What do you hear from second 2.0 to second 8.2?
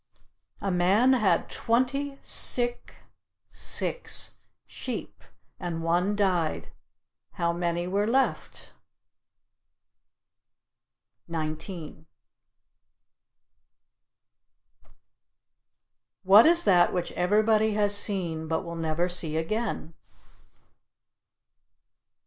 sick (six) sheep, and one died; how many were